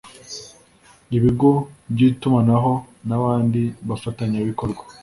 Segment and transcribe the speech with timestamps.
[1.17, 1.51] ibigo
[1.91, 2.73] by’itumanaho
[3.07, 4.83] n’abandi bafatanyabikorwa